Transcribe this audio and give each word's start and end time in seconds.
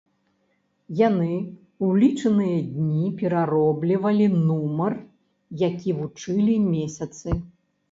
Яны 1.07 1.27
ў 1.31 1.87
лічаныя 2.03 2.55
дні 2.79 3.05
перароблівалі 3.21 4.25
нумар, 4.49 4.99
які 5.67 5.89
вучылі 6.01 6.59
месяцы. 6.75 7.41